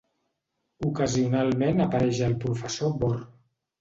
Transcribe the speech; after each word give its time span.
Ocasionalment 0.91 1.85
apareix 1.85 2.23
el 2.31 2.35
Professor 2.47 2.95
Bor. 3.05 3.19